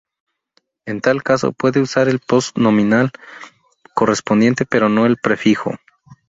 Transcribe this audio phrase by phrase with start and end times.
[0.87, 3.11] En tal caso, pueden usar el post-nominal
[3.93, 5.75] correspondiente, pero no el prefijo.